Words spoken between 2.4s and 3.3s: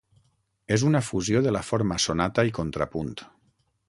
i contrapunt.